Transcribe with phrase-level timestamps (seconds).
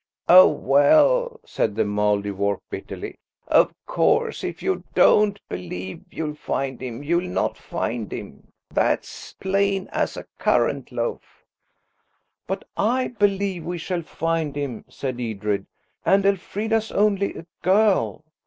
[0.27, 7.03] "Oh, well," said the Mouldiwarp bitterly, "of course if you don't believe you'll find him,
[7.03, 8.47] you'll not find him.
[8.73, 11.45] That's plain as a currant loaf."
[12.47, 15.67] "But I believe we shall find him," said Edred,
[16.03, 18.23] "and Elfrida's only a girl.